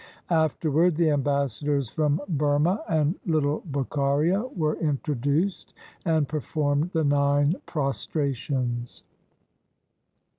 Afterward 0.31 0.95
the 0.95 1.11
ambassadors 1.11 1.91
from 1.91 2.21
Burmah 2.27 2.81
and 2.89 3.19
little 3.23 3.61
Bukharia 3.71 4.41
were 4.57 4.73
introduced 4.77 5.75
and 6.05 6.27
performed 6.27 6.89
the 6.89 7.03
nine 7.03 7.57
pros 7.67 8.07
trations. 8.07 9.03